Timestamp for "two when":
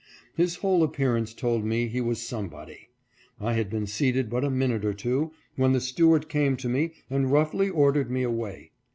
4.95-5.73